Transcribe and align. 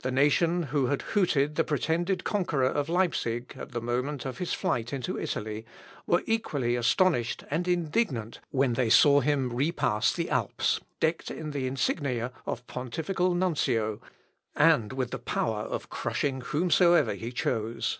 The 0.00 0.10
nation 0.10 0.62
who 0.72 0.86
had 0.86 1.02
hooted 1.12 1.56
the 1.56 1.64
pretended 1.64 2.24
conqueror 2.24 2.64
of 2.70 2.88
Leipsic 2.88 3.54
at 3.58 3.72
the 3.72 3.80
moment 3.82 4.24
of 4.24 4.38
his 4.38 4.54
flight 4.54 4.90
into 4.90 5.20
Italy, 5.20 5.66
were 6.06 6.22
equally 6.24 6.76
astonished 6.76 7.44
and 7.50 7.68
indignant 7.68 8.40
when 8.52 8.72
they 8.72 8.88
saw 8.88 9.20
him 9.20 9.52
repass 9.52 10.14
the 10.14 10.30
Alps, 10.30 10.80
decked 10.98 11.30
in 11.30 11.50
the 11.50 11.66
insignia 11.66 12.32
of 12.46 12.66
pontifical 12.66 13.34
nuncio, 13.34 14.00
and 14.56 14.94
with 14.94 15.10
the 15.10 15.18
power 15.18 15.60
of 15.60 15.90
crushing 15.90 16.40
whomsoever 16.40 17.12
he 17.12 17.30
chose. 17.30 17.98